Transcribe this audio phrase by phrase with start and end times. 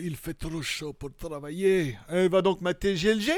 [0.00, 1.96] il fait trop chaud pour travailler.
[2.08, 3.30] Elle va donc mater GLG.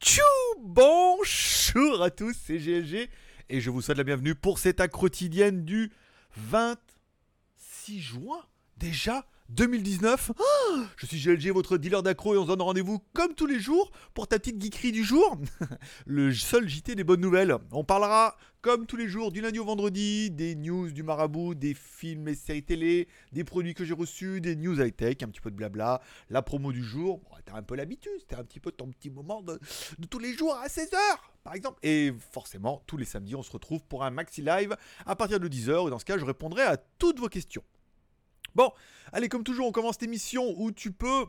[0.00, 0.22] Tchou
[0.60, 3.08] Bonjour à tous, c'est GLG.
[3.48, 5.92] Et je vous souhaite la bienvenue pour cette accro quotidienne du
[6.36, 8.40] 26 juin.
[8.76, 10.32] Déjà 2019.
[10.36, 13.60] Ah, je suis GLG, votre dealer d'accro, et on se donne rendez-vous comme tous les
[13.60, 15.38] jours pour ta petite geekerie du jour.
[16.06, 17.56] le seul JT des bonnes nouvelles.
[17.70, 21.74] On parlera comme tous les jours du lundi au vendredi, des news du marabout, des
[21.74, 25.50] films et séries télé, des produits que j'ai reçus, des news high-tech, un petit peu
[25.50, 26.00] de blabla,
[26.30, 27.18] la promo du jour.
[27.18, 29.60] Bon, t'as un peu l'habitude, c'était un petit peu ton petit moment de,
[29.98, 30.96] de tous les jours à 16h
[31.44, 31.78] par exemple.
[31.82, 34.76] Et forcément, tous les samedis, on se retrouve pour un maxi live
[35.06, 35.86] à partir de 10h.
[35.86, 37.62] Et dans ce cas, je répondrai à toutes vos questions.
[38.54, 38.72] Bon,
[39.12, 41.26] allez, comme toujours, on commence l'émission où tu peux,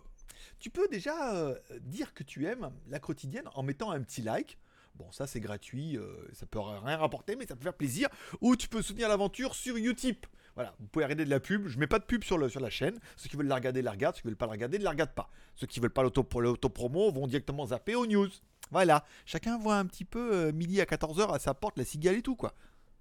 [0.59, 4.57] tu peux déjà euh, dire que tu aimes la quotidienne en mettant un petit like.
[4.95, 8.07] Bon, ça c'est gratuit, euh, ça peut rien rapporter, mais ça peut faire plaisir.
[8.41, 10.25] Ou tu peux soutenir l'aventure sur Utip.
[10.55, 11.67] Voilà, vous pouvez arrêter de la pub.
[11.67, 12.97] Je mets pas de pub sur, la chaîne.
[13.17, 14.15] Ceux qui veulent la regarder, la regardent.
[14.15, 15.29] Ceux qui veulent pas la regarder, ne la regardent pas.
[15.55, 18.29] Ceux qui veulent pas l'auto-promo vont directement zapper aux news.
[18.71, 22.15] Voilà, chacun voit un petit peu euh, midi à 14h à sa porte la cigale
[22.15, 22.53] et tout, quoi.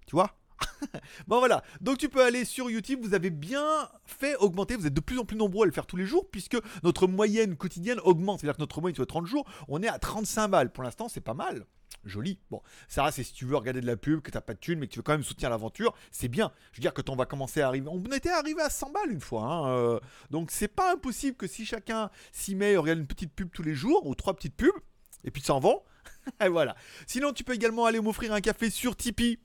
[0.05, 0.37] Tu vois?
[1.27, 4.93] bon voilà, donc tu peux aller sur YouTube, vous avez bien fait augmenter, vous êtes
[4.93, 7.99] de plus en plus nombreux à le faire tous les jours, puisque notre moyenne quotidienne
[8.03, 10.71] augmente, c'est-à-dire que notre moyenne sur 30 jours, on est à 35 balles.
[10.71, 11.65] Pour l'instant, c'est pas mal.
[12.05, 12.39] Joli.
[12.51, 14.79] Bon, ça, c'est si tu veux regarder de la pub, que t'as pas de thune,
[14.79, 16.51] mais que tu veux quand même soutenir l'aventure, c'est bien.
[16.71, 17.87] Je veux dire que on va commencer à arriver.
[17.89, 19.99] On était arrivé à 100 balles une fois, hein, euh,
[20.31, 23.75] donc c'est pas impossible que si chacun s'y met, regarde une petite pub tous les
[23.75, 24.75] jours, ou trois petites pubs,
[25.23, 25.81] et puis s'en vont.
[26.43, 26.75] et voilà.
[27.07, 29.39] Sinon, tu peux également aller m'offrir un café sur Tipeee.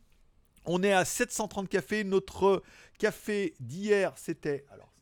[0.65, 2.05] On est à 730 cafés.
[2.05, 2.63] Notre
[2.99, 4.93] café d'hier, c'était alors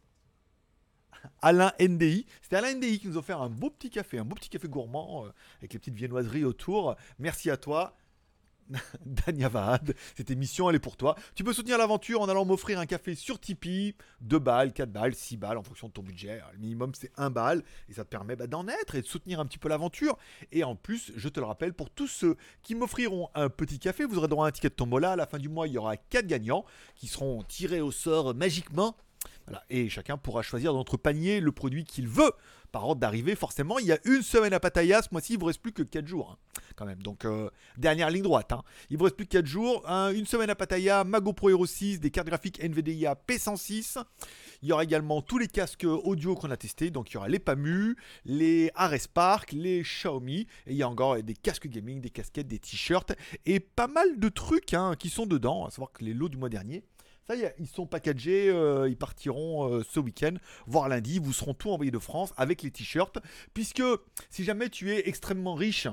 [1.43, 2.27] Alain NDI.
[2.43, 4.69] C'était Alain NDI qui nous a offert un beau petit café, un beau petit café
[4.69, 6.97] gourmand euh, avec les petites viennoiseries autour.
[7.19, 7.97] Merci à toi.
[9.07, 11.17] Danyavad, cette émission elle est pour toi.
[11.35, 15.15] Tu peux soutenir l'aventure en allant m'offrir un café sur Tipeee, 2 balles, 4 balles,
[15.15, 16.41] 6 balles en fonction de ton budget.
[16.53, 19.41] le minimum c'est 1 balle et ça te permet bah, d'en être et de soutenir
[19.41, 20.19] un petit peu l'aventure.
[20.53, 24.05] Et en plus, je te le rappelle, pour tous ceux qui m'offriront un petit café,
[24.05, 25.13] vous aurez droit à un ticket de tombola.
[25.13, 26.65] À la fin du mois, il y aura 4 gagnants
[26.95, 28.97] qui seront tirés au sort magiquement.
[29.71, 32.33] Et chacun pourra choisir dans notre panier le produit qu'il veut
[32.73, 35.03] par ordre d'arrivée, forcément, il y a une semaine à Pattaya.
[35.03, 37.03] Ce mois-ci, il vous reste plus que 4 jours, hein, quand même.
[37.03, 38.53] Donc, euh, dernière ligne droite.
[38.53, 38.63] Hein.
[38.91, 39.85] Il vous reste plus que 4 jours.
[39.89, 44.03] une semaine à Pattaya, Mago Pro Hero 6, des cartes graphiques NVDIA P106.
[44.63, 46.91] Il y aura également tous les casques audio qu'on a testés.
[46.91, 50.47] Donc, il y aura les PAMU, les Ares Spark, les Xiaomi.
[50.67, 53.13] Et il y a encore des casques gaming, des casquettes, des t-shirts
[53.47, 55.67] et pas mal de trucs hein, qui sont dedans.
[55.67, 56.83] À savoir que les lots du mois dernier
[57.29, 60.35] ça y est, ils sont packagés, euh, ils partiront euh, ce week-end,
[60.67, 63.19] voire lundi, vous seront tout envoyés de France avec les t-shirts.
[63.53, 63.83] Puisque
[64.31, 65.89] si jamais tu es extrêmement riche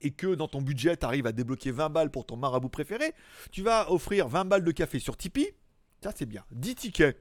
[0.00, 3.12] et que dans ton budget, tu arrives à débloquer 20 balles pour ton marabout préféré,
[3.50, 5.50] tu vas offrir 20 balles de café sur Tipeee.
[6.00, 6.44] Ça, c'est bien.
[6.52, 7.20] 10 tickets.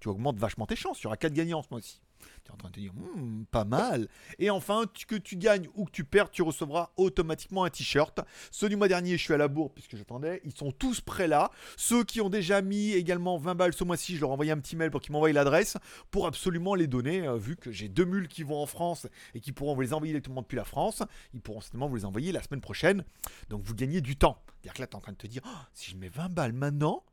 [0.00, 1.00] Tu augmentes vachement tes chances.
[1.00, 2.00] Il y aura 4 gagnants ce mois-ci.
[2.44, 4.08] Tu es en train de te dire, hmm, pas mal.
[4.38, 8.20] Et enfin, que tu gagnes ou que tu perds, tu recevras automatiquement un t-shirt.
[8.50, 10.40] Ceux du mois dernier, je suis à la bourre puisque j'attendais.
[10.44, 11.50] Ils sont tous prêts là.
[11.76, 14.76] Ceux qui ont déjà mis également 20 balles ce mois-ci, je leur ai un petit
[14.76, 15.76] mail pour qu'ils m'envoient l'adresse
[16.10, 17.26] pour absolument les donner.
[17.26, 19.92] Euh, vu que j'ai deux mules qui vont en France et qui pourront vous les
[19.92, 21.02] envoyer directement depuis la France,
[21.34, 23.04] ils pourront certainement vous les envoyer la semaine prochaine.
[23.48, 24.42] Donc vous gagnez du temps.
[24.46, 26.28] C'est-à-dire que là, tu es en train de te dire, oh, si je mets 20
[26.30, 27.04] balles maintenant,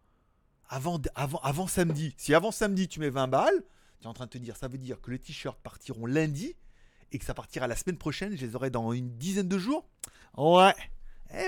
[0.68, 3.64] avant, avant, avant samedi, si avant samedi tu mets 20 balles,
[4.00, 6.56] tu es en train de te dire, ça veut dire que les t-shirts partiront lundi
[7.12, 9.88] et que ça partira la semaine prochaine, je les aurai dans une dizaine de jours
[10.38, 10.74] Ouais.
[11.32, 11.48] Eh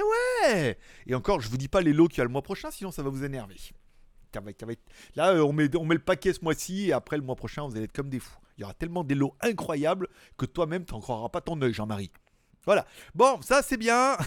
[0.53, 2.71] ouais Et encore, je vous dis pas les lots qu'il y a le mois prochain,
[2.71, 3.55] sinon ça va vous énerver.
[5.15, 7.67] Là, euh, on met, on met le paquet ce mois-ci et après le mois prochain,
[7.67, 8.37] vous allez être comme des fous.
[8.57, 10.07] Il y aura tellement des lots incroyables
[10.37, 12.11] que toi-même, tu n'en croiras pas ton œil, Jean-Marie.
[12.65, 12.85] Voilà.
[13.15, 14.17] Bon, ça c'est bien.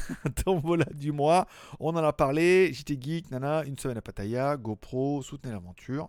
[0.63, 1.47] voilà du mois.
[1.79, 2.73] On en a parlé.
[2.73, 6.09] JT Geek, nana, une semaine à Pattaya, GoPro, soutenez l'aventure.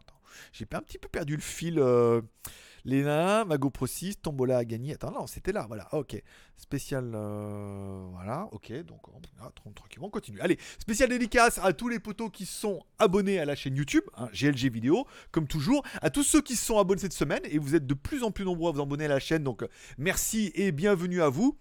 [0.51, 1.79] J'ai un petit peu perdu le fil.
[1.79, 2.21] Euh,
[2.85, 4.93] les nains, ma GoPro 6, Tombola a gagné.
[4.93, 6.21] Attends, non, c'était là, voilà, ok.
[6.55, 9.01] Spécial, euh, voilà, ok, donc
[9.41, 10.39] ah, tranquillement, on continue.
[10.39, 14.29] Allez, spécial dédicace à tous les potos qui sont abonnés à la chaîne YouTube, hein,
[14.33, 15.83] GLG Vidéo, comme toujours.
[16.01, 18.29] À tous ceux qui se sont abonnés cette semaine, et vous êtes de plus en
[18.29, 19.65] plus nombreux à vous abonner à la chaîne, donc
[19.97, 21.57] merci et bienvenue à vous.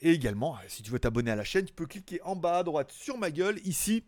[0.00, 2.62] Et également, si tu veux t'abonner à la chaîne, tu peux cliquer en bas à
[2.62, 4.04] droite sur ma gueule, ici,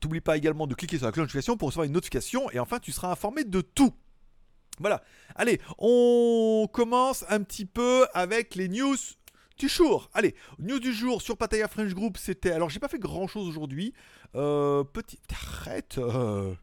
[0.00, 2.58] T'oublies pas également de cliquer sur la cloche de notification pour recevoir une notification et
[2.58, 3.94] enfin tu seras informé de tout.
[4.80, 5.02] Voilà.
[5.36, 8.96] Allez, on commence un petit peu avec les news
[9.58, 10.10] du jour.
[10.14, 12.50] Allez, news du jour sur Pataya French Group, c'était.
[12.50, 13.94] Alors, j'ai pas fait grand chose aujourd'hui.
[14.34, 15.18] Euh, petit.
[15.30, 15.98] Arrête.
[15.98, 16.54] Euh,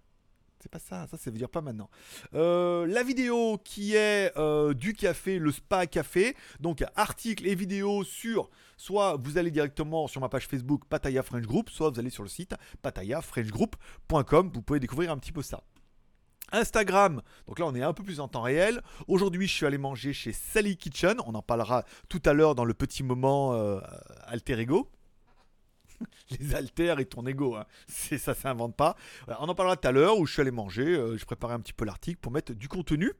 [0.61, 1.89] c'est pas ça, ça, ça veut dire pas maintenant.
[2.33, 8.03] Euh, la vidéo qui est euh, du café, le spa café, donc article et vidéo
[8.03, 12.09] sur, soit vous allez directement sur ma page Facebook Pataya French Group, soit vous allez
[12.09, 15.63] sur le site patayafrenchgroup.com, vous pouvez découvrir un petit peu ça.
[16.53, 18.81] Instagram, donc là on est un peu plus en temps réel.
[19.07, 22.65] Aujourd'hui je suis allé manger chez Sally Kitchen, on en parlera tout à l'heure dans
[22.65, 23.79] le petit moment euh,
[24.25, 24.89] alter ego.
[26.39, 27.65] Les alters et ton ego, hein.
[27.87, 28.95] c'est ça s'invente pas.
[29.27, 31.59] on en parlera tout à l'heure où je suis allé manger, euh, je préparais un
[31.59, 33.13] petit peu l'article pour mettre du contenu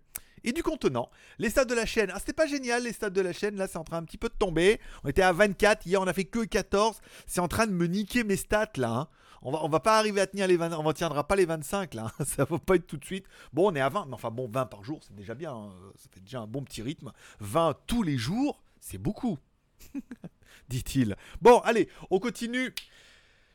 [0.44, 1.10] et du contenant.
[1.40, 3.68] Les stats de la chaîne, ah c'était pas génial les stats de la chaîne, là
[3.68, 4.80] c'est en train un petit peu de tomber.
[5.04, 7.86] On était à 24, hier on a fait que 14, c'est en train de me
[7.86, 8.92] niquer mes stats là.
[8.92, 9.08] Hein.
[9.44, 11.46] On va, on va pas arriver à tenir les 20, on ne tiendra pas les
[11.46, 13.26] 25 là, ça va pas être tout de suite.
[13.54, 15.72] Bon, on est à 20, mais enfin bon, 20 par jour, c'est déjà bien, hein.
[15.96, 17.12] ça fait déjà un bon petit rythme.
[17.40, 19.38] 20 tous les jours, c'est beaucoup,
[20.70, 21.16] dit-il.
[21.42, 22.74] Bon, allez, on continue.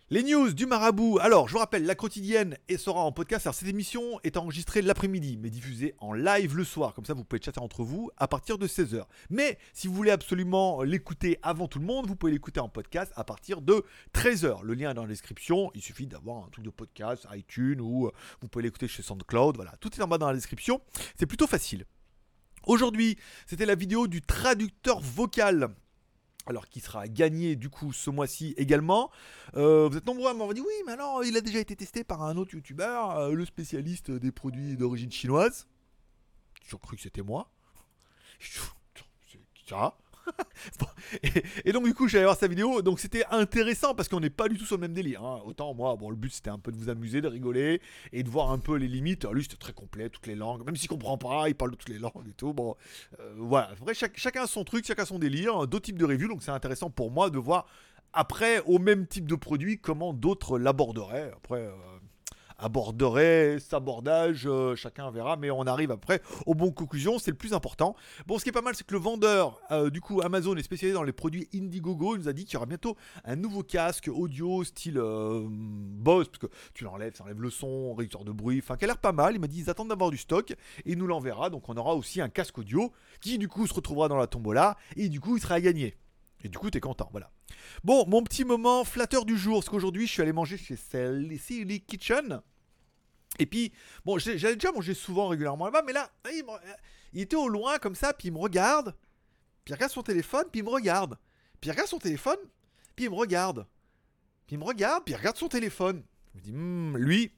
[0.08, 1.18] Les news du marabout.
[1.18, 3.44] Alors, je vous rappelle, la quotidienne et sera en podcast.
[3.44, 6.94] Alors, cette émission est enregistrée l'après-midi, mais diffusée en live le soir.
[6.94, 9.04] Comme ça, vous pouvez chatter entre vous à partir de 16h.
[9.30, 13.12] Mais si vous voulez absolument l'écouter avant tout le monde, vous pouvez l'écouter en podcast
[13.16, 13.84] à partir de
[14.14, 14.62] 13h.
[14.62, 15.72] Le lien est dans la description.
[15.74, 19.56] Il suffit d'avoir un truc de podcast, iTunes, ou euh, vous pouvez l'écouter chez SoundCloud.
[19.56, 20.80] Voilà, tout est en bas dans la description.
[21.18, 21.84] C'est plutôt facile.
[22.68, 25.74] Aujourd'hui, c'était la vidéo du traducteur vocal
[26.46, 29.10] alors qui sera gagné du coup ce mois-ci également.
[29.56, 32.04] Euh, vous êtes nombreux à m'avoir dit oui, mais alors il a déjà été testé
[32.04, 35.66] par un autre youtubeur, euh, le spécialiste des produits d'origine chinoise.
[36.68, 37.50] J'ai cru que c'était moi.
[39.68, 39.96] Ça.
[41.64, 44.48] et, donc du coup j'allais voir sa vidéo, donc c'était intéressant parce qu'on n'est pas
[44.48, 45.24] du tout sur le même délire.
[45.24, 45.40] Hein.
[45.44, 47.80] Autant moi, bon le but c'était un peu de vous amuser, de rigoler
[48.12, 49.26] et de voir un peu les limites.
[49.30, 51.98] lui c'était très complet, toutes les langues, même s'il comprend pas, il parle toutes les
[51.98, 52.52] langues et tout.
[52.52, 52.76] Bon,
[53.20, 53.70] euh, voilà.
[53.80, 56.90] Après chacun a son truc, chacun son délire, d'autres types de reviews, donc c'est intéressant
[56.90, 57.66] pour moi de voir
[58.12, 61.32] après au même type de produit comment d'autres l'aborderaient.
[61.36, 61.60] Après.
[61.60, 61.72] Euh,
[62.58, 67.52] aborderait, s'abordage, euh, chacun verra, mais on arrive après aux bonnes conclusions, c'est le plus
[67.52, 67.94] important.
[68.26, 70.62] Bon, ce qui est pas mal, c'est que le vendeur, euh, du coup, Amazon est
[70.62, 73.62] spécialisé dans les produits Indiegogo, il nous a dit qu'il y aura bientôt un nouveau
[73.62, 78.32] casque audio style euh, Bose, parce que tu l'enlèves, ça enlève le son, réducteur de
[78.32, 79.34] bruit, enfin, qui a l'air pas mal.
[79.34, 80.56] Il m'a dit ils attendent d'avoir du stock et
[80.92, 84.08] il nous l'enverra, donc on aura aussi un casque audio qui, du coup, se retrouvera
[84.08, 85.96] dans la tombola et du coup, il sera à gagner.
[86.44, 87.30] Et du coup, t'es content, voilà.
[87.82, 91.80] Bon, mon petit moment flatteur du jour, parce qu'aujourd'hui, je suis allé manger chez Silly
[91.80, 92.42] Kitchen.
[93.38, 93.72] Et puis,
[94.04, 96.10] bon, j'allais déjà manger souvent, régulièrement là-bas, mais là,
[97.12, 98.94] il, était au loin comme ça, puis il me regarde,
[99.64, 101.18] puis il regarde son téléphone, puis il me regarde.
[101.60, 102.38] Puis il regarde son téléphone,
[102.94, 103.66] puis il me regarde.
[104.46, 106.02] Puis il me regarde, puis il regarde son téléphone.
[106.34, 107.32] Je me dis, hmm, lui,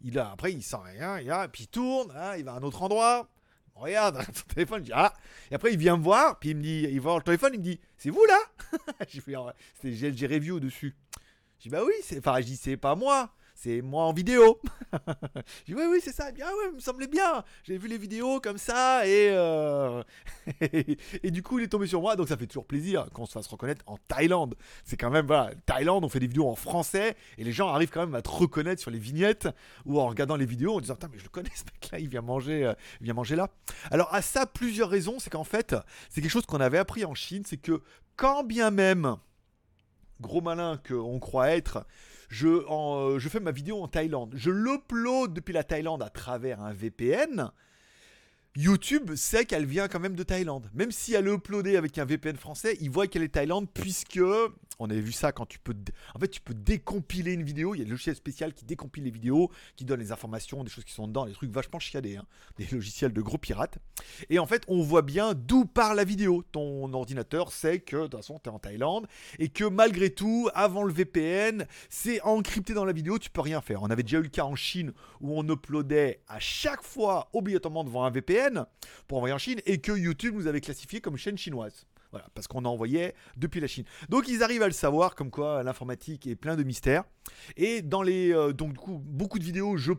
[0.00, 2.56] il a, après, il sent rien, il a, puis il tourne, hein, il va à
[2.56, 3.28] un autre endroit,
[3.74, 5.12] regarde son téléphone, je dis ah.
[5.50, 7.58] Et après il vient me voir, puis il me dit, il voit le téléphone, il
[7.60, 8.38] me dit, c'est vous là?
[9.08, 10.94] C'était GLG Review dessus.
[11.58, 13.30] Je dis bah oui, enfin je dis c'est pas moi
[13.64, 14.60] c'est moi en vidéo.
[14.92, 16.30] je dis oui, oui, c'est ça.
[16.32, 17.42] Bien, ouais, me semblait bien.
[17.62, 20.02] J'ai vu les vidéos comme ça et, euh,
[20.60, 22.14] et, du coup, il est tombé sur moi.
[22.14, 24.54] Donc, ça fait toujours plaisir qu'on se fasse reconnaître en Thaïlande.
[24.84, 27.88] C'est quand même, voilà, Thaïlande, on fait des vidéos en français et les gens arrivent
[27.88, 29.48] quand même à te reconnaître sur les vignettes
[29.86, 32.20] ou en regardant les vidéos en disant, mais je le connais ce mec-là, il vient
[32.20, 33.48] manger, euh, il vient manger là.
[33.90, 35.18] Alors, à ça, plusieurs raisons.
[35.18, 35.74] C'est qu'en fait,
[36.10, 37.44] c'est quelque chose qu'on avait appris en Chine.
[37.46, 37.80] C'est que
[38.16, 39.16] quand bien même,
[40.20, 41.86] gros malin qu'on croit être,
[42.34, 44.32] je, euh, je fais ma vidéo en Thaïlande.
[44.34, 47.52] Je l'upload depuis la Thaïlande à travers un VPN.
[48.56, 50.70] YouTube sait qu'elle vient quand même de Thaïlande.
[50.74, 54.20] Même si elle est uploadée avec un VPN français, il voit qu'elle est Thaïlande puisque
[54.78, 55.74] on avait vu ça quand tu peux
[56.14, 59.04] en fait tu peux décompiler une vidéo, il y a des logiciels spécial qui décompile
[59.04, 62.16] les vidéos, qui donne les informations, des choses qui sont dedans, des trucs vachement chiadés
[62.16, 62.26] hein.
[62.56, 63.78] des logiciels de gros pirates.
[64.30, 66.44] Et en fait, on voit bien d'où part la vidéo.
[66.52, 69.08] Ton ordinateur sait que de toute façon tu es en Thaïlande
[69.40, 73.60] et que malgré tout, avant le VPN, c'est encrypté dans la vidéo, tu peux rien
[73.60, 73.82] faire.
[73.82, 77.82] On avait déjà eu le cas en Chine où on uploadait à chaque fois obligatoirement
[77.82, 78.43] devant un VPN
[79.08, 81.86] pour envoyer en Chine et que YouTube nous avait classifié comme chaîne chinoise.
[82.10, 83.84] Voilà, parce qu'on envoyait depuis la Chine.
[84.08, 87.02] Donc ils arrivent à le savoir, comme quoi l'informatique est plein de mystères.
[87.56, 89.92] Et dans les, euh, donc du coup, beaucoup de vidéos, je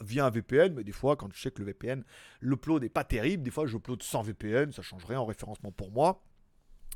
[0.00, 2.04] via un VPN, mais des fois, quand je sais que le VPN,
[2.40, 5.90] l'upload n'est pas terrible, des fois, je sans VPN, ça change rien en référencement pour
[5.90, 6.22] moi.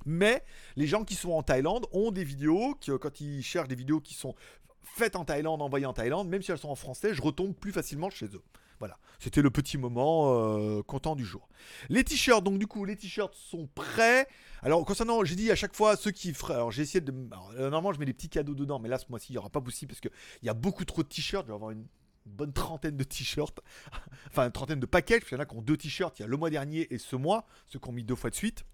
[0.07, 0.45] Mais
[0.77, 4.01] les gens qui sont en Thaïlande ont des vidéos, qui, quand ils cherchent des vidéos
[4.01, 4.37] qui sont
[4.83, 7.73] faites en Thaïlande, envoyées en Thaïlande, même si elles sont en français, je retombe plus
[7.73, 8.43] facilement chez eux.
[8.83, 11.49] Voilà, c'était le petit moment euh, content du jour.
[11.89, 14.27] Les t-shirts, donc du coup, les t-shirts sont prêts.
[14.61, 16.55] Alors, concernant, j'ai dit à chaque fois ceux qui feraient.
[16.55, 17.12] Alors, j'ai essayé de.
[17.12, 19.51] Euh, normalement, je mets des petits cadeaux dedans, mais là, ce mois-ci, il n'y aura
[19.51, 20.11] pas possible parce qu'il
[20.43, 21.45] y a beaucoup trop de t-shirts.
[21.47, 21.87] Je vais avoir une
[22.27, 23.61] bonne trentaine de t-shirts,
[24.27, 26.23] enfin une trentaine de paquets, parce qu'il y en a qui ont deux t-shirts, il
[26.23, 28.35] y a le mois dernier et ce mois, ceux qui ont mis deux fois de
[28.35, 28.65] suite.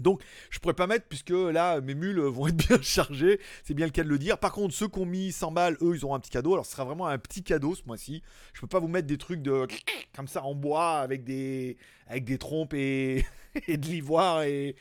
[0.00, 3.40] Donc, je pourrais pas mettre puisque là, mes mules vont être bien chargées.
[3.62, 4.38] C'est bien le cas de le dire.
[4.38, 6.52] Par contre, ceux qui ont mis 100 balles, eux, ils auront un petit cadeau.
[6.52, 8.22] Alors, ce sera vraiment un petit cadeau ce mois-ci.
[8.52, 9.66] Je peux pas vous mettre des trucs de
[10.16, 13.24] comme ça en bois avec des avec des trompes et,
[13.68, 14.76] de l'ivoire et,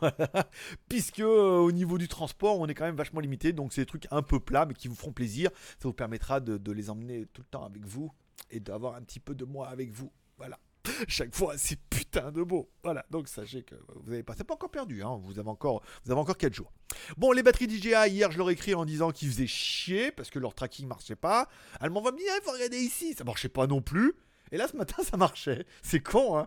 [0.00, 0.48] voilà.
[0.88, 3.52] Puisque euh, au niveau du transport, on est quand même vachement limité.
[3.52, 5.50] Donc, c'est des trucs un peu plats mais qui vous feront plaisir.
[5.54, 8.12] Ça vous permettra de les emmener tout le temps avec vous
[8.50, 10.10] et d'avoir un petit peu de moi avec vous.
[10.38, 10.58] Voilà.
[11.08, 12.70] Chaque fois, c'est putain de beau.
[12.82, 15.20] Voilà, donc sachez que vous avez pas, c'est pas encore perdu, hein.
[15.22, 16.72] vous avez encore, vous avez encore 4 jours.
[17.16, 20.30] Bon, les batteries DJI, hier je leur ai écrit en disant qu'ils faisaient chier parce
[20.30, 21.48] que leur tracking marchait pas.
[21.80, 24.14] Elles m'envoient bien, il faut regarder ici, ça marchait pas non plus.
[24.52, 25.64] Et là, ce matin, ça marchait.
[25.82, 26.46] C'est con, hein.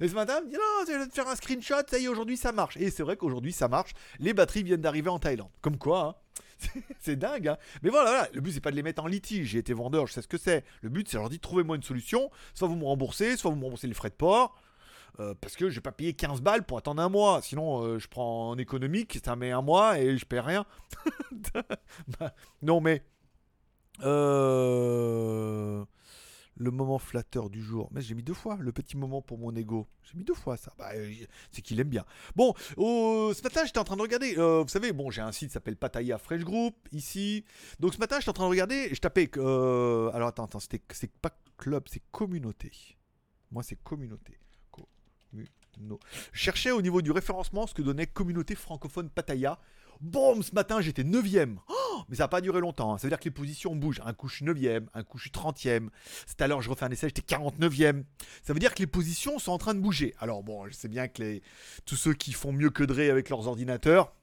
[0.00, 2.04] Et ce matin, elle me dit non, je vais te faire un screenshot, ça y
[2.04, 2.76] est, aujourd'hui, ça marche.
[2.76, 3.92] Et c'est vrai qu'aujourd'hui, ça marche.
[4.18, 5.50] Les batteries viennent d'arriver en Thaïlande.
[5.60, 6.14] Comme quoi, hein.
[7.00, 7.56] c'est dingue, hein.
[7.82, 9.48] Mais voilà, le but c'est pas de les mettre en litige.
[9.48, 10.64] J'ai été vendeur, je sais ce que c'est.
[10.82, 12.30] Le but c'est leur dire trouvez-moi une solution.
[12.54, 14.56] Soit vous me remboursez, soit vous me remboursez les frais de port.
[15.18, 17.42] Euh, parce que je vais pas payer 15 balles pour attendre un mois.
[17.42, 20.64] Sinon, euh, je prends en économique, ça met un mois et je paie rien.
[22.18, 23.02] Bah, non, mais.
[24.02, 25.84] Euh
[26.60, 27.88] le moment flatteur du jour.
[27.90, 29.86] Mais j'ai mis deux fois le petit moment pour mon ego.
[30.02, 30.72] J'ai mis deux fois ça.
[30.76, 31.10] Bah, euh,
[31.50, 32.04] c'est qu'il aime bien.
[32.36, 34.34] Bon, ce matin, j'étais en train de regarder.
[34.36, 37.46] Euh, vous savez, bon, j'ai un site qui s'appelle Pataya Fresh Group ici.
[37.80, 39.30] Donc ce matin, j'étais en train de regarder je tapais.
[39.38, 42.70] Euh, alors attends, attends, c'est pas club, c'est communauté.
[43.50, 44.38] Moi, c'est communauté.
[44.70, 45.98] Communo.
[46.32, 49.58] Je cherchais au niveau du référencement ce que donnait communauté francophone Pataya.
[50.00, 51.56] Boum, ce matin, j'étais 9ème.
[51.68, 52.94] Oh, mais ça n'a pas duré longtemps.
[52.94, 52.98] Hein.
[52.98, 54.00] Ça veut dire que les positions bougent.
[54.04, 54.86] Un coup, je suis 9ème.
[54.94, 55.88] Un coup, je suis 30ème.
[56.26, 58.04] C'est à l'heure, je refais un essai, j'étais 49ème.
[58.42, 60.14] Ça veut dire que les positions sont en train de bouger.
[60.18, 61.42] Alors, bon, je sais bien que les...
[61.84, 64.14] tous ceux qui font mieux que Dre avec leurs ordinateurs,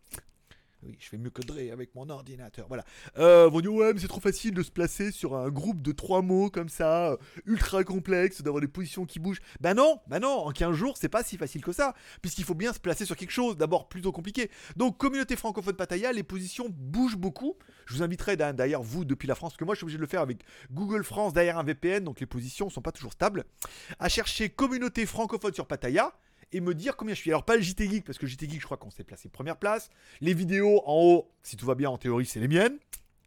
[0.83, 2.67] oui, je fais mieux que Dre avec mon ordinateur.
[2.67, 2.83] Voilà.
[3.17, 5.91] Euh, vont dire ouais, mais c'est trop facile de se placer sur un groupe de
[5.91, 9.41] trois mots comme ça, euh, ultra complexe, d'avoir des positions qui bougent.
[9.59, 12.53] Ben non, ben non, en 15 jours, c'est pas si facile que ça, puisqu'il faut
[12.53, 14.51] bien se placer sur quelque chose, d'abord plutôt compliqué.
[14.75, 17.55] Donc, communauté francophone Pataya, les positions bougent beaucoup.
[17.87, 20.03] Je vous inviterai d'ailleurs, vous, depuis la France, parce que moi, je suis obligé de
[20.03, 23.45] le faire avec Google France derrière un VPN, donc les positions sont pas toujours stables,
[23.99, 26.13] à chercher communauté francophone sur Pataya
[26.51, 27.31] et me dire combien je suis.
[27.31, 29.57] Alors pas le JT Geek, parce que JT Geek, je crois qu'on s'est placé première
[29.57, 29.89] place.
[30.21, 32.77] Les vidéos en haut, si tout va bien en théorie, c'est les miennes.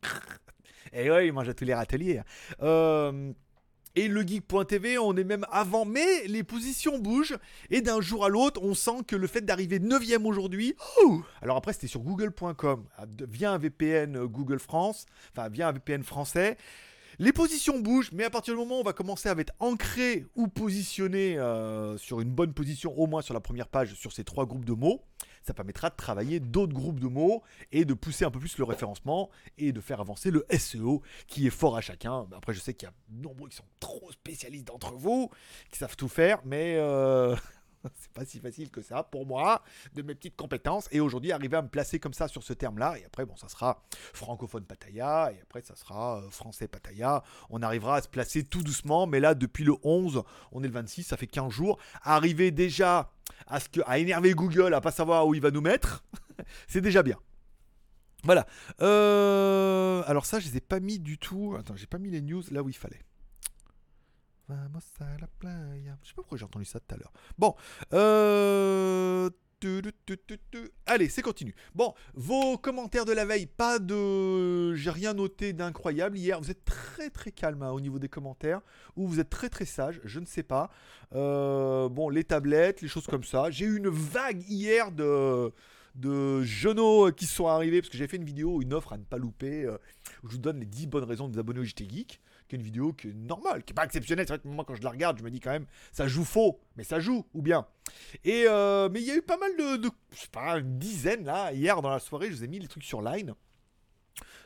[0.92, 2.18] et ouais, il mange tous les râteliers.
[2.18, 2.24] Hein.
[2.62, 3.32] Euh,
[3.96, 7.36] et le geek.tv, on est même avant, mais les positions bougent.
[7.70, 10.76] Et d'un jour à l'autre, on sent que le fait d'arriver 9ème aujourd'hui.
[11.42, 12.86] alors après, c'était sur google.com,
[13.28, 16.56] via un VPN euh, Google France, enfin via un VPN français.
[17.22, 20.24] Les positions bougent, mais à partir du moment où on va commencer à être ancré
[20.36, 24.24] ou positionné euh, sur une bonne position, au moins sur la première page, sur ces
[24.24, 25.02] trois groupes de mots,
[25.42, 28.64] ça permettra de travailler d'autres groupes de mots et de pousser un peu plus le
[28.64, 32.26] référencement et de faire avancer le SEO qui est fort à chacun.
[32.34, 35.28] Après, je sais qu'il y a nombreux qui sont trop spécialistes d'entre vous,
[35.70, 37.36] qui savent tout faire, mais euh,
[37.94, 39.62] c'est pas si facile que ça pour moi,
[39.94, 40.88] de mes petites compétences.
[40.92, 42.98] Et aujourd'hui, arriver à me placer comme ça sur ce terme-là.
[42.98, 43.82] Et après, bon, ça sera
[44.12, 45.32] francophone Pataya.
[45.32, 47.22] Et après, ça sera euh, français Pataya.
[47.48, 49.06] On arrivera à se placer tout doucement.
[49.06, 50.22] Mais là, depuis le 11,
[50.52, 51.78] on est le 26, ça fait 15 jours.
[52.02, 53.10] Arriver déjà
[53.46, 56.04] à, ce à énerver Google, à pas savoir où il va nous mettre,
[56.68, 57.16] c'est déjà bien.
[58.24, 58.46] Voilà.
[58.82, 61.56] Euh, alors ça, je les ai pas mis du tout.
[61.58, 63.00] Attends, j'ai pas mis les news là où il fallait.
[66.02, 67.12] Je sais pas pourquoi j'ai entendu ça tout à l'heure.
[67.38, 67.54] Bon,
[67.92, 69.30] euh...
[70.86, 71.54] Allez, c'est continu.
[71.74, 74.74] Bon, vos commentaires de la veille, pas de.
[74.74, 76.16] J'ai rien noté d'incroyable.
[76.16, 78.62] Hier, vous êtes très très calme hein, au niveau des commentaires,
[78.96, 80.70] ou vous êtes très très sage, je ne sais pas.
[81.14, 83.50] Euh, bon, les tablettes, les choses comme ça.
[83.50, 85.52] J'ai eu une vague hier de
[85.96, 89.02] de genoux qui sont arrivés parce que j'ai fait une vidéo, une offre à ne
[89.02, 89.76] pas louper, euh,
[90.22, 92.20] je vous donne les 10 bonnes raisons de vous abonner au JT Geek
[92.52, 94.26] une vidéo qui est normale, qui est pas exceptionnelle.
[94.26, 96.24] C'est vrai que moi, quand je la regarde, je me dis quand même, ça joue
[96.24, 97.66] faux, mais ça joue, ou bien.
[98.24, 101.24] Et euh, mais il y a eu pas mal de, de, sais pas, une dizaine
[101.24, 101.52] là.
[101.52, 103.34] Hier dans la soirée, je vous ai mis les trucs sur Line.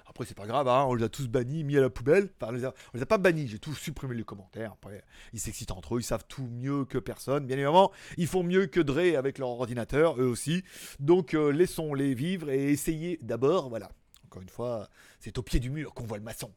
[0.06, 2.30] Après, c'est pas grave, hein, on les a tous bannis, mis à la poubelle.
[2.36, 4.72] Enfin, on les a, les a pas bannis, j'ai tout supprimé les commentaires.
[4.72, 7.46] Après, ils s'excitent entre eux, ils savent tout mieux que personne.
[7.46, 10.62] Bien évidemment, ils font mieux que Dre avec leur ordinateur, eux aussi.
[11.00, 13.90] Donc, euh, laissons-les vivre et essayez d'abord, voilà.
[14.26, 14.88] Encore une fois,
[15.20, 16.52] c'est au pied du mur qu'on voit le maçon.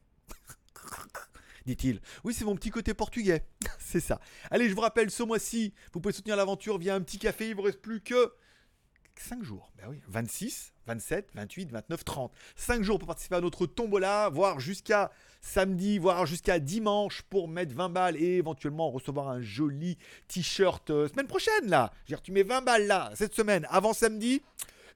[1.68, 2.02] Dit-il.
[2.24, 3.44] Oui, c'est mon petit côté portugais.
[3.80, 4.20] c'est ça.
[4.50, 7.50] Allez, je vous rappelle, ce mois-ci, vous pouvez soutenir l'aventure via un petit café.
[7.50, 8.34] Il vous reste plus que
[9.20, 9.72] 5 jours.
[9.78, 12.32] Ben oui, 26, 27, 28, 29, 30.
[12.56, 17.74] 5 jours pour participer à notre tombola, voire jusqu'à samedi, voire jusqu'à dimanche pour mettre
[17.74, 19.98] 20 balles et éventuellement recevoir un joli
[20.28, 21.92] t-shirt euh, semaine prochaine là.
[22.24, 24.42] Tu mets 20 balles là, cette semaine, avant samedi.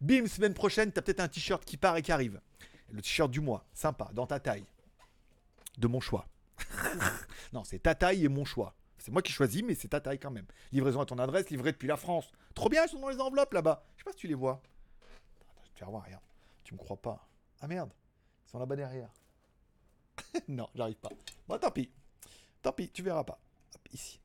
[0.02, 2.40] Bim, semaine prochaine, tu as peut-être un t-shirt qui part et qui arrive.
[2.92, 4.66] Le t-shirt du mois, sympa, dans ta taille.
[5.78, 6.28] De mon choix.
[7.54, 8.76] non, c'est ta taille et mon choix.
[8.98, 10.46] C'est moi qui choisis, mais c'est ta taille quand même.
[10.72, 12.32] Livraison à ton adresse, livré depuis la France.
[12.54, 13.84] Trop bien, ils sont dans les enveloppes là-bas.
[13.96, 14.62] Je sais pas si tu les vois.
[15.76, 16.24] Tu vas voir, regarde.
[16.64, 17.28] Tu me crois pas.
[17.62, 17.92] Ah merde,
[18.46, 19.10] ils sont là-bas derrière.
[20.48, 21.10] non, j'arrive pas.
[21.48, 21.90] Bon, tant pis.
[22.62, 23.40] Tant pis, tu verras pas.
[23.92, 24.20] ici.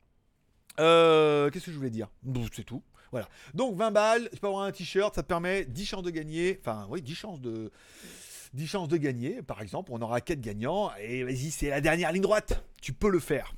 [0.79, 2.09] Euh, Qu'est-ce que je voulais dire?
[2.53, 2.83] C'est tout.
[3.11, 3.29] Voilà.
[3.55, 6.59] Donc 20 balles, tu peux avoir un t-shirt, ça te permet 10 chances de gagner.
[6.61, 7.71] Enfin, oui, 10 chances de
[8.55, 9.43] 10 chances de gagner.
[9.43, 10.91] Par exemple, on aura 4 gagnants.
[11.01, 12.65] Et vas-y, c'est la dernière ligne droite.
[12.81, 13.55] Tu peux le faire.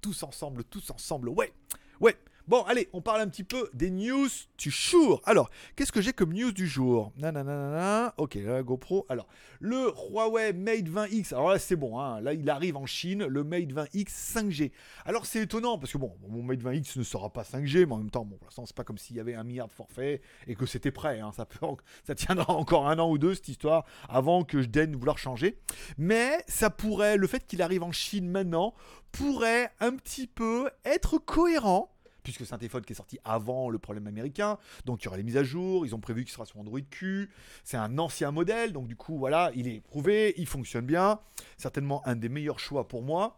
[0.00, 1.28] Tous ensemble, tous ensemble.
[1.28, 1.52] Ouais,
[2.00, 2.16] ouais.
[2.50, 4.26] Bon, allez, on parle un petit peu des news
[4.58, 5.22] du jour.
[5.24, 7.12] Alors, qu'est-ce que j'ai comme news du jour?
[7.16, 8.12] Nanana.
[8.16, 9.06] Ok, la GoPro.
[9.08, 9.28] Alors,
[9.60, 11.32] le Huawei Mate 20X.
[11.32, 12.00] Alors là, c'est bon.
[12.00, 12.20] Hein.
[12.20, 14.72] Là, il arrive en Chine, le Mate 20X 5G.
[15.04, 17.98] Alors, c'est étonnant parce que bon, mon Mate 20X ne sera pas 5G, mais en
[17.98, 20.20] même temps, bon, pour l'instant, c'est pas comme s'il y avait un milliard de forfaits
[20.48, 21.20] et que c'était prêt.
[21.20, 21.30] Hein.
[21.36, 21.64] Ça, peut,
[22.02, 25.60] ça tiendra encore un an ou deux cette histoire avant que je daigne vouloir changer.
[25.98, 28.74] Mais ça pourrait, le fait qu'il arrive en Chine maintenant,
[29.12, 33.78] pourrait un petit peu être cohérent puisque c'est un téléphone qui est sorti avant le
[33.78, 36.46] problème américain, donc il y aura les mises à jour, ils ont prévu qu'il sera
[36.46, 37.30] sur Android Q,
[37.64, 41.20] c'est un ancien modèle, donc du coup voilà, il est prouvé, il fonctionne bien,
[41.56, 43.36] certainement un des meilleurs choix pour moi.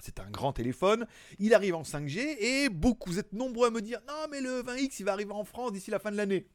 [0.00, 1.06] C'est un grand téléphone,
[1.38, 4.62] il arrive en 5G et beaucoup, vous êtes nombreux à me dire non mais le
[4.62, 6.46] 20X il va arriver en France d'ici la fin de l'année.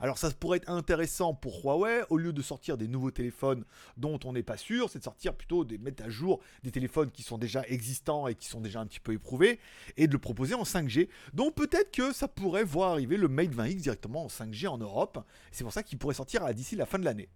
[0.00, 3.64] Alors ça pourrait être intéressant pour Huawei, au lieu de sortir des nouveaux téléphones
[3.96, 7.10] dont on n'est pas sûr, c'est de sortir plutôt des mettre à jour des téléphones
[7.10, 9.58] qui sont déjà existants et qui sont déjà un petit peu éprouvés,
[9.96, 11.08] et de le proposer en 5G.
[11.32, 15.24] Donc peut-être que ça pourrait voir arriver le Mate 20X directement en 5G en Europe.
[15.52, 17.28] C'est pour ça qu'il pourrait sortir d'ici la fin de l'année.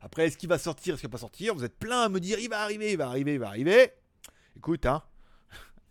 [0.00, 1.54] Après, est-ce qu'il va sortir, est-ce qu'il va pas sortir?
[1.54, 3.92] Vous êtes plein à me dire, il va arriver, il va arriver, il va arriver.
[4.56, 5.02] Écoute, hein,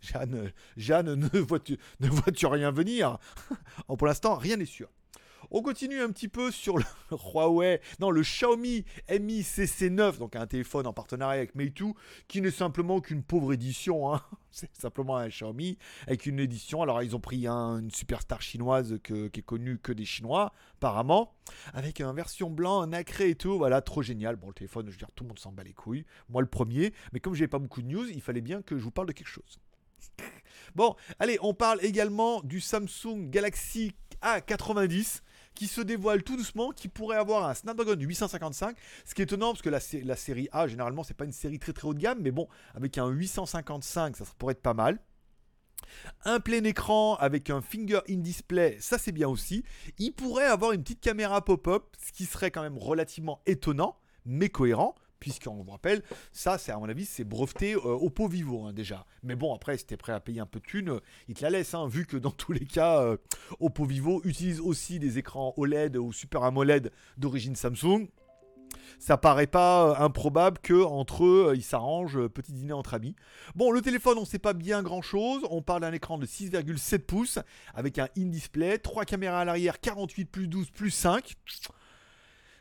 [0.76, 3.18] Jeanne, ne vois-tu vois rien venir?
[3.86, 4.88] Pour l'instant, rien n'est sûr.
[5.50, 8.84] On continue un petit peu sur le Huawei, non, le Xiaomi
[9.18, 11.94] Mi CC9, donc un téléphone en partenariat avec Meitu,
[12.26, 14.12] qui n'est simplement qu'une pauvre édition.
[14.12, 14.20] Hein.
[14.50, 16.82] C'est simplement un Xiaomi avec une édition.
[16.82, 21.34] Alors, ils ont pris une superstar chinoise qui est connue que des Chinois, apparemment,
[21.72, 23.56] avec une version blanc, nacré et tout.
[23.56, 24.36] Voilà, trop génial.
[24.36, 26.04] Bon, le téléphone, je veux dire, tout le monde s'en bat les couilles.
[26.28, 26.92] Moi, le premier.
[27.14, 29.12] Mais comme j'ai pas beaucoup de news, il fallait bien que je vous parle de
[29.12, 29.58] quelque chose.
[30.74, 35.22] Bon, allez, on parle également du Samsung Galaxy A90
[35.58, 38.76] qui se dévoile tout doucement, qui pourrait avoir un Snapdragon 855.
[39.04, 41.72] Ce qui est étonnant parce que la, série A, généralement, c'est pas une série très
[41.72, 42.46] très haut de gamme, mais bon,
[42.76, 45.00] avec un 855, ça pourrait être pas mal.
[46.24, 49.64] Un plein écran avec un finger in display, ça c'est bien aussi.
[49.98, 54.50] Il pourrait avoir une petite caméra pop-up, ce qui serait quand même relativement étonnant, mais
[54.50, 56.02] cohérent puisqu'on vous rappelle,
[56.32, 59.06] ça, c'est à mon avis, c'est breveté euh, au pot Vivo hein, déjà.
[59.22, 61.50] Mais bon, après, si t'es prêt à payer un peu de thunes, il te la
[61.50, 63.16] laisse, hein, vu que dans tous les cas, euh,
[63.60, 68.08] Oppo Vivo utilise aussi des écrans OLED ou Super AMOLED d'origine Samsung.
[68.98, 73.14] Ça paraît pas euh, improbable que entre eux, ils s'arrangent, petit dîner entre amis.
[73.54, 75.42] Bon, le téléphone, on sait pas bien grand chose.
[75.50, 77.38] On parle d'un écran de 6,7 pouces
[77.74, 81.36] avec un in-display, 3 caméras à l'arrière, 48 plus 12 plus 5.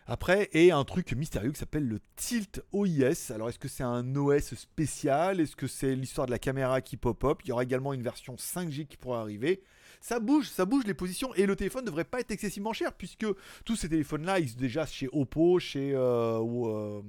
[0.10, 3.32] Après, et un truc mystérieux qui s'appelle le Tilt OIS.
[3.36, 5.42] Alors, est-ce que c'est un OS spécial?
[5.42, 7.40] Est-ce que c'est l'histoire de la caméra qui pop-up?
[7.44, 9.62] Il y aura également une version 5G qui pourra arriver.
[10.00, 12.94] Ça bouge, ça bouge les positions et le téléphone ne devrait pas être excessivement cher
[12.94, 13.26] puisque
[13.66, 17.02] tous ces téléphones-là, ils sont déjà chez Oppo, chez euh, euh,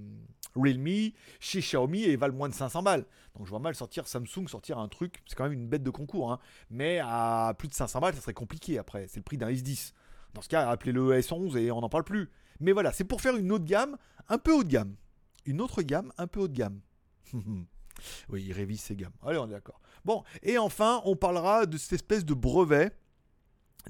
[0.57, 3.05] Realme, chez Xiaomi et valent moins de 500 balles.
[3.37, 5.91] Donc je vois mal sortir Samsung, sortir un truc, c'est quand même une bête de
[5.91, 6.41] concours, hein.
[6.71, 9.07] mais à plus de 500 balles, ça serait compliqué après.
[9.09, 9.93] C'est le prix d'un S10.
[10.35, 12.31] Dans ce cas, appelez-le S11 et on n'en parle plus.
[12.61, 13.97] Mais voilà, c'est pour faire une autre gamme,
[14.29, 14.95] un peu haut de gamme.
[15.47, 16.81] Une autre gamme, un peu haut de gamme.
[18.29, 19.13] oui, il révise ses gammes.
[19.23, 19.81] Allez, on est d'accord.
[20.05, 22.91] Bon, et enfin, on parlera de cette espèce de brevet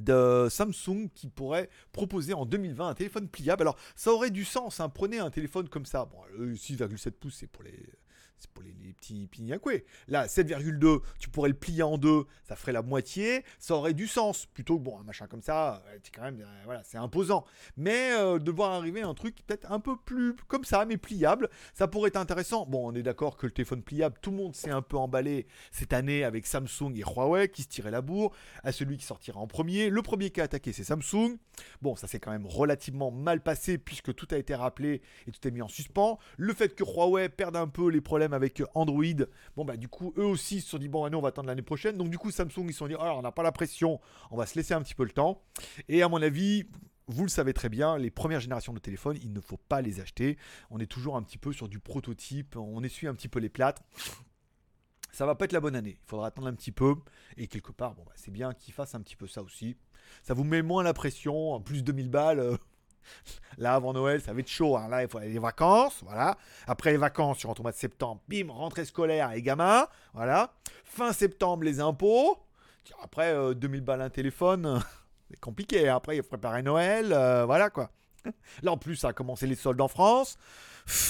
[0.01, 3.63] de Samsung qui pourrait proposer en 2020 un téléphone pliable.
[3.63, 4.81] Alors, ça aurait du sens.
[4.81, 4.89] Hein.
[4.89, 6.05] Prenez un téléphone comme ça.
[6.05, 7.89] Bon, 6,7 pouces, c'est pour les
[8.38, 9.85] c'est pour les, petits pignacoués.
[10.09, 14.07] Là, 7,2, tu pourrais le plier en deux, ça ferait la moitié, ça aurait du
[14.07, 14.46] sens.
[14.46, 17.44] Plutôt que, bon, un machin comme ça, c'est quand même, euh, voilà, c'est imposant.
[17.77, 21.48] Mais euh, de voir arriver un truc peut-être un peu plus comme ça, mais pliable,
[21.74, 22.66] ça pourrait être intéressant.
[22.66, 25.46] Bon, on est d'accord que le téléphone pliable, tout le monde s'est un peu emballé
[25.70, 29.38] cette année avec Samsung et Huawei qui se tiraient la bourre à celui qui sortira
[29.38, 29.90] en premier.
[29.90, 31.38] Le premier qui a attaqué, c'est Samsung.
[31.83, 35.46] Bon, ça s'est quand même relativement mal passé puisque tout a été rappelé et tout
[35.46, 36.18] est mis en suspens.
[36.37, 39.05] Le fait que Huawei perde un peu les problèmes avec Android,
[39.57, 41.62] bon bah du coup eux aussi se sont dit bon allez on va attendre l'année
[41.62, 41.97] prochaine.
[41.97, 44.01] Donc du coup Samsung ils se sont dit alors oh, on n'a pas la pression,
[44.31, 45.43] on va se laisser un petit peu le temps.
[45.88, 46.64] Et à mon avis,
[47.07, 50.01] vous le savez très bien, les premières générations de téléphones, il ne faut pas les
[50.01, 50.37] acheter.
[50.71, 53.49] On est toujours un petit peu sur du prototype, on essuie un petit peu les
[53.49, 53.83] plâtres.
[55.11, 55.99] Ça va pas être la bonne année.
[56.03, 56.95] Il faudra attendre un petit peu.
[57.37, 59.77] Et quelque part, bon, bah, c'est bien qu'ils fassent un petit peu ça aussi.
[60.23, 61.61] Ça vous met moins la pression.
[61.61, 62.59] Plus 2000 balles.
[63.59, 64.77] Là, avant Noël, ça va être chaud.
[64.77, 64.88] Hein.
[64.88, 66.01] Là, il faut aller les vacances.
[66.05, 66.37] Voilà.
[66.66, 68.21] Après les vacances, tu rentres au mois de septembre.
[68.29, 69.88] Bim, rentrée scolaire et gamins.
[70.14, 70.53] Voilà.
[70.85, 72.38] Fin septembre, les impôts.
[73.03, 74.83] Après, 2000 euh, balles un téléphone.
[75.31, 75.88] C'est compliqué.
[75.88, 77.12] Après, il faut préparer Noël.
[77.12, 77.90] Euh, voilà quoi.
[78.62, 80.38] Là, en plus, ça a commencé les soldes en France.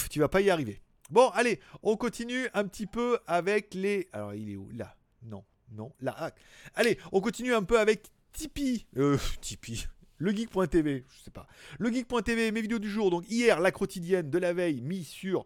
[0.09, 0.81] tu vas pas y arriver.
[1.09, 4.07] Bon, allez, on continue un petit peu avec les.
[4.13, 4.69] Alors, il est où?
[4.71, 4.95] Là.
[5.23, 6.15] Non, non, là.
[6.17, 6.31] Ah.
[6.75, 8.85] Allez, on continue un peu avec Tipeee.
[8.97, 9.87] Euh, Tipeee.
[10.19, 11.47] legeek.tv, je sais pas.
[11.79, 13.09] Legeek.tv, mes vidéos du jour.
[13.09, 15.45] Donc hier, la quotidienne de la veille, mis sur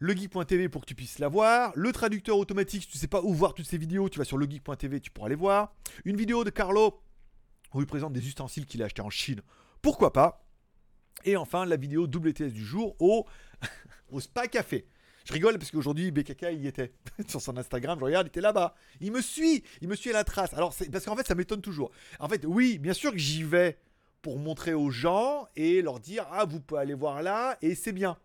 [0.00, 1.72] legeek.tv pour que tu puisses la voir.
[1.74, 4.38] Le traducteur automatique, si tu sais pas où voir toutes ces vidéos, tu vas sur
[4.38, 5.74] legeek.tv, tu pourras les voir.
[6.04, 7.02] Une vidéo de Carlo
[7.74, 9.42] où il présente des ustensiles qu'il a achetés en Chine.
[9.82, 10.44] Pourquoi pas?
[11.24, 13.26] Et enfin, la vidéo WTS du jour au
[14.20, 14.86] Spa Café.
[15.24, 16.92] Je rigole parce qu'aujourd'hui, BKK y était
[17.28, 17.98] sur son Instagram.
[17.98, 18.74] Je regarde, il était là-bas.
[19.00, 20.54] Il me suit, il me suit à la trace.
[20.54, 21.90] Alors, parce qu'en fait, ça m'étonne toujours.
[22.18, 23.78] En fait, oui, bien sûr que j'y vais
[24.22, 27.92] pour montrer aux gens et leur dire Ah, vous pouvez aller voir là et c'est
[27.92, 28.16] bien.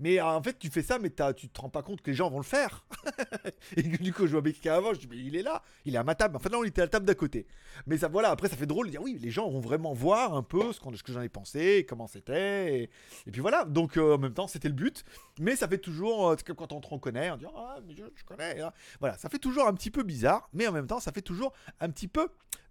[0.00, 2.16] Mais euh, en fait, tu fais ça, mais tu te rends pas compte que les
[2.16, 2.84] gens vont le faire.
[3.76, 5.98] et du coup, je vois BKK avant, je dis, mais il est là, il est
[5.98, 6.36] à ma table.
[6.36, 7.46] Enfin, là, on était à la table d'à côté.
[7.86, 10.34] Mais ça, voilà, après, ça fait drôle de dire, oui, les gens vont vraiment voir
[10.34, 12.82] un peu ce, que j'en ai pensé, comment c'était.
[13.26, 15.04] Et, puis voilà, donc euh, en même temps, c'était le but.
[15.38, 18.60] Mais ça fait toujours, euh, quand on te reconnaît, on dit, ah, mais je, connais.
[18.60, 18.72] Hein.
[19.00, 21.52] Voilà, ça fait toujours un petit peu bizarre, mais en même temps, ça fait toujours
[21.78, 22.28] un petit peu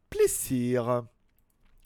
[0.10, 1.04] plaisir.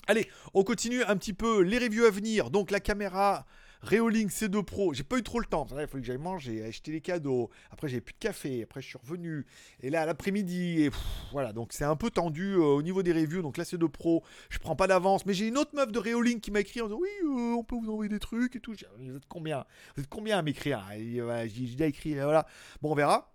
[0.08, 2.50] Allez, on continue un petit peu les reviews à venir.
[2.50, 3.46] Donc la caméra
[3.84, 5.68] Reolink C2 Pro, j'ai pas eu trop le temps.
[5.70, 7.50] Il fallait que j'aille manger, acheter les cadeaux.
[7.70, 8.64] Après, j'avais plus de café.
[8.64, 9.46] Après, je suis revenu.
[9.82, 10.92] Et là, l'après-midi, et
[11.32, 11.52] voilà.
[11.52, 13.42] Donc, c'est un peu tendu euh, au niveau des reviews.
[13.42, 15.26] Donc, là, C2 Pro, je prends pas d'avance.
[15.26, 17.64] Mais j'ai une autre meuf de Reolink qui m'a écrit en disant Oui, euh, on
[17.64, 18.74] peut vous envoyer des trucs et tout.
[19.00, 19.66] Vous êtes combien?
[19.96, 20.86] Vous êtes combien à m'écrire?
[20.94, 22.16] J'ai déjà écrit.
[22.16, 22.48] Voilà.
[22.82, 23.34] Bon, on verra.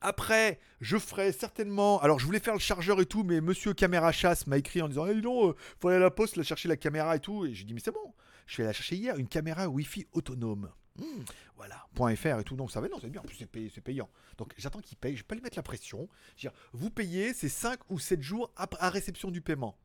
[0.00, 2.00] Après, je ferai certainement.
[2.00, 4.88] Alors, je voulais faire le chargeur et tout, mais monsieur caméra chasse m'a écrit en
[4.88, 7.46] disant Eh, euh, faut aller à la poste, là, chercher la caméra et tout.
[7.46, 8.12] Et j'ai dit Mais c'est bon,
[8.46, 10.70] je suis allé la chercher hier, une caméra Wi-Fi autonome.
[10.98, 11.24] Hmm,
[11.56, 12.56] voilà, .fr et tout.
[12.56, 13.20] Donc ça va, non, c'est bien.
[13.20, 14.08] En plus, c'est payant.
[14.38, 15.14] Donc j'attends qu'il paye.
[15.14, 16.08] Je vais pas lui mettre la pression.
[16.36, 19.76] Je veux dire, vous payez, c'est 5 ou 7 jours à réception du paiement.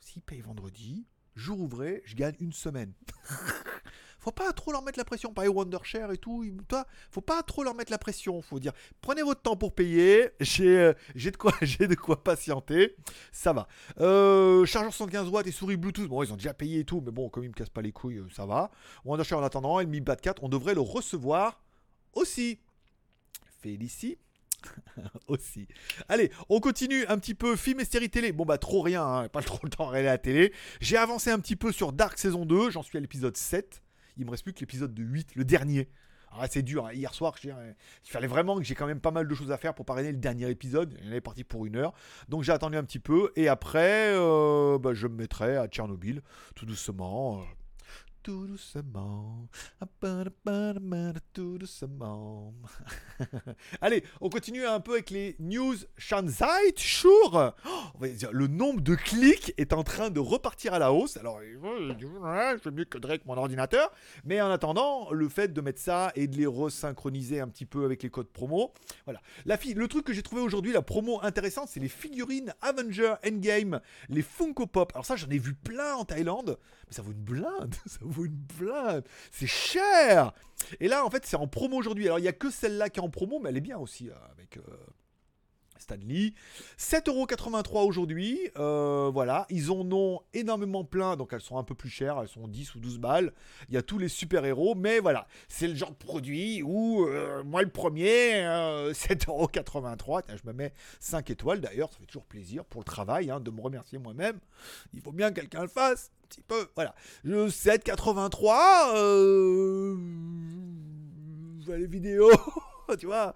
[0.00, 2.92] S'il paye vendredi, jour ouvré, je gagne une semaine.
[4.18, 5.32] faut pas trop leur mettre la pression.
[5.32, 6.44] Pareil Wondershare et tout.
[6.68, 8.42] Toi, faut pas trop leur mettre la pression.
[8.42, 10.30] Faut dire, prenez votre temps pour payer.
[10.40, 12.96] J'ai, euh, j'ai de quoi, j'ai de quoi patienter.
[13.32, 13.68] Ça va.
[14.00, 16.08] Euh, chargeur 115 watts et souris Bluetooth.
[16.08, 17.92] Bon, ils ont déjà payé et tout, mais bon, comme ils me cassent pas les
[17.92, 18.70] couilles, euh, ça va.
[19.04, 21.60] Wondershare en attendant, et le Mi Bad 4, on devrait le recevoir
[22.14, 22.58] aussi.
[23.60, 24.18] Félicie.
[25.28, 25.68] aussi.
[26.08, 28.32] Allez, on continue un petit peu film et série télé.
[28.32, 30.52] Bon bah trop rien, hein, pas trop le temps à la télé.
[30.80, 33.82] J'ai avancé un petit peu sur Dark saison 2, j'en suis à l'épisode 7.
[34.18, 35.88] Il me reste plus que l'épisode de 8, le dernier.
[36.30, 36.92] Alors c'est dur, hein.
[36.92, 39.74] hier soir, il fallait vraiment que j'ai quand même pas mal de choses à faire
[39.74, 40.94] pour parrainer le dernier épisode.
[41.02, 41.94] Il est parti pour une heure.
[42.28, 43.32] Donc j'ai attendu un petit peu.
[43.36, 46.20] Et après, euh, bah, je me mettrai à Tchernobyl,
[46.54, 47.42] tout doucement.
[48.22, 49.48] Tout doucement.
[51.32, 52.52] Tout doucement.
[53.80, 57.54] Allez, on continue un peu avec les news Shanzai Sure.
[57.66, 61.16] Oh, le nombre de clics est en train de repartir à la hausse.
[61.16, 63.90] Alors, je fais mieux que Drake mon ordinateur.
[64.24, 67.84] Mais en attendant, le fait de mettre ça et de les resynchroniser un petit peu
[67.84, 68.72] avec les codes promo.
[69.04, 69.20] Voilà.
[69.46, 73.14] La fille, le truc que j'ai trouvé aujourd'hui, la promo intéressante, c'est les figurines Avenger
[73.26, 74.92] Endgame, les Funko Pop.
[74.94, 76.58] Alors ça, j'en ai vu plein en Thaïlande.
[76.88, 77.74] Mais ça vaut une blinde.
[77.86, 79.02] Ça vaut une.
[79.30, 80.32] C'est cher.
[80.80, 82.06] Et là, en fait, c'est en promo aujourd'hui.
[82.06, 84.08] Alors, il n'y a que celle-là qui est en promo, mais elle est bien aussi
[84.08, 84.58] euh, avec.
[84.58, 84.62] Euh,
[85.80, 86.34] Stanley.
[86.76, 88.50] 7,83€ aujourd'hui.
[88.58, 89.46] Euh, voilà.
[89.48, 92.18] Ils en ont énormément plein, donc elles sont un peu plus chères.
[92.20, 93.32] Elles sont 10 ou 12 balles.
[93.68, 95.28] Il y a tous les super-héros, mais voilà.
[95.46, 97.06] C'est le genre de produit où,
[97.44, 98.42] moi le premier,
[98.90, 100.24] 7,83€.
[100.30, 101.92] Je me mets 5 étoiles d'ailleurs.
[101.92, 104.40] Ça fait toujours plaisir pour le travail hein, de me remercier moi-même.
[104.92, 106.10] Il faut bien que quelqu'un le fasse
[106.74, 106.94] Voilà.
[107.22, 109.96] Le 783, euh,
[111.68, 112.30] les vidéos.
[112.98, 113.34] tu vois,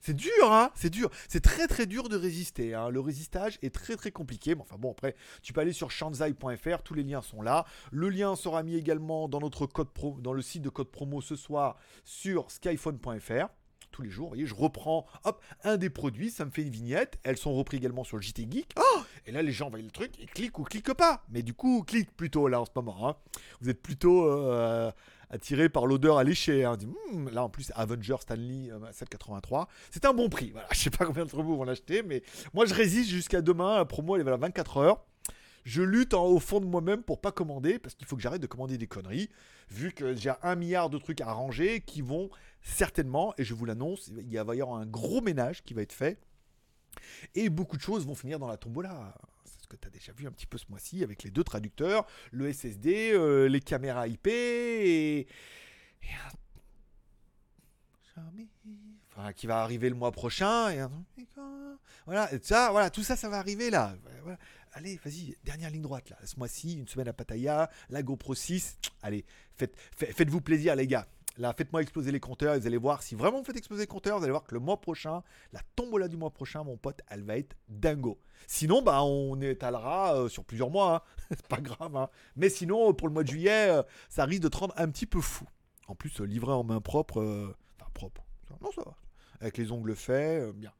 [0.00, 2.74] c'est dur, hein, c'est dur, c'est très très dur de résister.
[2.74, 2.90] Hein.
[2.90, 4.54] Le résistage est très très compliqué.
[4.58, 7.64] Enfin bon, après, tu peux aller sur shanzai.fr, tous les liens sont là.
[7.90, 11.20] Le lien sera mis également dans notre code pro, dans le site de code promo
[11.20, 13.48] ce soir sur skyphone.fr
[13.96, 14.26] tous les jours.
[14.26, 17.18] Vous voyez, je reprends, hop, un des produits, ça me fait une vignette.
[17.22, 18.72] Elles sont reprises également sur le JT Geek.
[18.78, 21.24] Oh et là, les gens voient le truc, ils cliquent ou cliquent pas.
[21.30, 23.08] Mais du coup, cliquent plutôt là en ce moment.
[23.08, 23.16] Hein.
[23.60, 24.90] Vous êtes plutôt euh,
[25.30, 26.64] attiré par l'odeur alléchée.
[26.64, 26.76] Hein.
[27.12, 29.62] Hmm, là, en plus, Avenger Stanley 783.
[29.62, 30.50] Euh, C'est un bon prix.
[30.50, 30.68] Voilà.
[30.72, 33.76] Je sais pas combien d'entre vous vont l'acheter, mais moi, je résiste jusqu'à demain.
[33.76, 35.04] La promo, elle est à 24 heures
[35.66, 38.46] je lutte au fond de moi-même pour pas commander parce qu'il faut que j'arrête de
[38.46, 39.28] commander des conneries
[39.68, 42.30] vu que j'ai un milliard de trucs à ranger qui vont
[42.62, 45.92] certainement, et je vous l'annonce, il va y avoir un gros ménage qui va être
[45.92, 46.20] fait.
[47.34, 49.12] Et beaucoup de choses vont finir dans la tombola.
[49.44, 51.44] C'est ce que tu as déjà vu un petit peu ce mois-ci avec les deux
[51.44, 55.26] traducteurs, le SSD, euh, les caméras IP et,
[59.16, 60.70] Enfin, qui va arriver le mois prochain.
[60.70, 60.80] Et...
[62.06, 63.96] Voilà, ça, voilà, tout ça, ça va arriver là.
[64.76, 66.18] Allez, vas-y, dernière ligne droite là.
[66.22, 68.76] Ce mois-ci, une semaine à Pattaya, la GoPro 6.
[69.00, 71.06] Allez, faites, faites-vous plaisir les gars.
[71.38, 74.18] Là, faites-moi exploser les compteurs vous allez voir, si vraiment vous faites exploser les compteurs,
[74.18, 75.22] vous allez voir que le mois prochain,
[75.54, 78.20] la tombola du mois prochain, mon pote, elle va être dingo.
[78.48, 80.96] Sinon, bah, on étalera euh, sur plusieurs mois.
[80.96, 81.24] Hein.
[81.30, 81.96] C'est pas grave.
[81.96, 82.10] Hein.
[82.36, 85.06] Mais sinon, pour le mois de juillet, euh, ça risque de te rendre un petit
[85.06, 85.46] peu fou.
[85.88, 87.22] En plus, livrer en main propre,
[87.80, 88.26] enfin propre.
[88.60, 88.94] Non, ça va.
[89.40, 90.72] Avec les ongles faits, bien.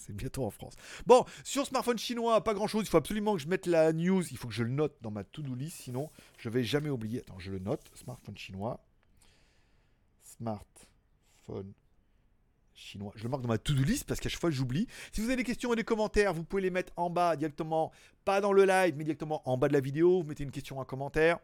[0.00, 0.74] C'est bientôt en France.
[1.06, 2.84] Bon, sur smartphone chinois, pas grand chose.
[2.86, 4.22] Il faut absolument que je mette la news.
[4.30, 5.82] Il faut que je le note dans ma to-do list.
[5.82, 7.20] Sinon, je vais jamais oublier.
[7.20, 7.82] Attends, je le note.
[7.94, 8.80] Smartphone chinois.
[10.22, 11.72] Smartphone
[12.74, 13.12] chinois.
[13.14, 14.86] Je le marque dans ma to-do list parce qu'à chaque fois j'oublie.
[15.12, 17.92] Si vous avez des questions et des commentaires, vous pouvez les mettre en bas directement,
[18.24, 20.22] pas dans le live, mais directement en bas de la vidéo.
[20.22, 21.38] Vous mettez une question, un commentaire.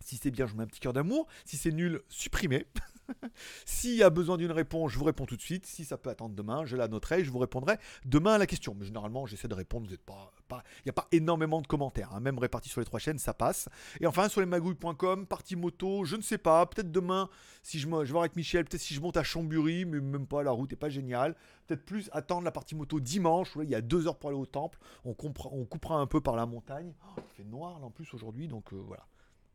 [0.00, 1.26] Si c'est bien, je vous mets un petit cœur d'amour.
[1.44, 2.66] Si c'est nul, supprimez.
[3.66, 5.66] S'il y a besoin d'une réponse, je vous réponds tout de suite.
[5.66, 8.74] Si ça peut attendre demain, je la noterai je vous répondrai demain à la question.
[8.78, 9.88] Mais généralement, j'essaie de répondre.
[9.88, 12.12] Vous pas, pas, il n'y a pas énormément de commentaires.
[12.14, 12.20] Hein.
[12.20, 13.68] Même répartis sur les trois chaînes, ça passe.
[14.00, 16.64] Et enfin, sur les magouilles.com, partie moto, je ne sais pas.
[16.66, 17.28] Peut-être demain,
[17.62, 20.42] si je, vais voir avec Michel, peut-être si je monte à Chambury, mais même pas,
[20.42, 21.34] la route n'est pas géniale.
[21.66, 23.56] Peut-être plus attendre la partie moto dimanche.
[23.56, 24.78] Où il y a deux heures pour aller au temple.
[25.04, 25.14] On,
[25.52, 26.92] on coupera un peu par la montagne.
[27.04, 29.06] Oh, il fait noir là en plus aujourd'hui, donc euh, voilà.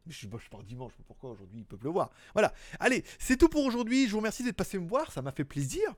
[0.07, 2.11] Je, je pars dimanche, pourquoi aujourd'hui il peut pleuvoir?
[2.33, 2.53] Voilà.
[2.79, 4.05] Allez, c'est tout pour aujourd'hui.
[4.07, 5.93] Je vous remercie d'être passé me voir, ça m'a fait plaisir.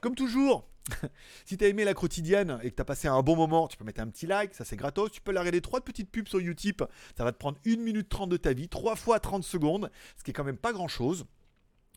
[0.00, 0.68] Comme toujours,
[1.46, 4.00] si t'as aimé la quotidienne et que t'as passé un bon moment, tu peux mettre
[4.00, 5.10] un petit like, ça c'est gratos.
[5.10, 6.84] Tu peux la regarder trois petites pubs sur Utip,
[7.16, 10.24] ça va te prendre 1 minute 30 de ta vie, 3 fois 30 secondes, ce
[10.24, 11.26] qui est quand même pas grand chose.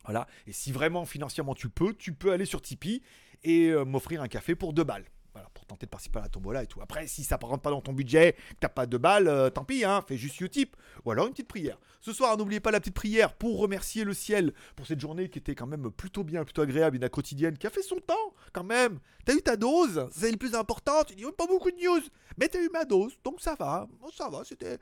[0.06, 0.28] Voilà.
[0.46, 3.02] Et si vraiment financièrement tu peux, tu peux aller sur Tipeee
[3.44, 5.06] et euh, m'offrir un café pour 2 balles
[5.54, 6.82] pour tenter de participer à la tombola et tout.
[6.82, 9.50] Après, si ça ne rentre pas dans ton budget, que t'as pas de balles, euh,
[9.50, 10.76] tant pis, hein, fais juste Utip.
[11.06, 11.78] Ou alors une petite prière.
[12.02, 15.40] Ce soir, n'oubliez pas la petite prière pour remercier le ciel pour cette journée qui
[15.40, 18.64] était quand même plutôt bien, plutôt agréable, une quotidienne qui a fait son temps, quand
[18.64, 19.00] même.
[19.26, 21.04] T'as eu ta dose, c'est le plus important.
[21.04, 22.02] Tu dis, oh, pas beaucoup de news,
[22.38, 23.88] mais t'as eu ma dose, donc ça va.
[24.00, 24.78] Bon, ça va, c'était.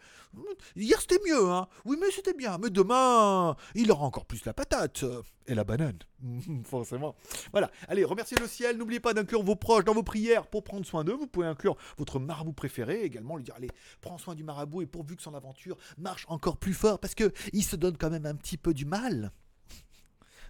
[0.76, 1.68] Hier, c'était mieux, hein.
[1.84, 2.58] Oui, mais c'était bien.
[2.60, 5.04] Mais demain, il aura encore plus la patate
[5.48, 6.00] et la banane.
[6.66, 7.16] Forcément.
[7.52, 7.72] Voilà.
[7.88, 8.78] Allez, remerciez le ciel.
[8.78, 11.16] N'oubliez pas d'inclure vos proches dans vos prières pour prendre soin d'eux.
[11.16, 13.38] Vous pouvez inclure votre marabout préféré également.
[13.38, 13.70] Lui dire allez,
[14.02, 17.32] prends soin du marabout et pourvu que son aventure marche encore plus fort parce que
[17.54, 19.32] il se donne quand même un petit peu du mal.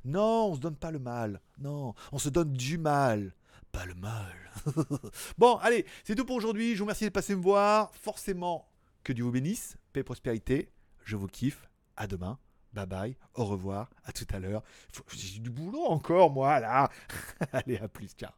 [0.07, 1.41] Non, on se donne pas le mal.
[1.57, 3.33] Non, on se donne du mal.
[3.71, 4.35] Pas le mal.
[5.39, 6.73] bon, allez, c'est tout pour aujourd'hui.
[6.73, 7.89] Je vous remercie de passer me voir.
[7.95, 8.69] Forcément,
[9.03, 9.77] que Dieu vous bénisse.
[9.93, 10.69] Paix et prospérité.
[11.03, 11.67] Je vous kiffe.
[11.97, 12.37] À demain
[12.75, 14.61] bye bye, au revoir, à tout à l'heure.
[15.13, 16.89] J'ai du boulot encore, moi, là.
[17.53, 18.31] Allez, à plus, ciao.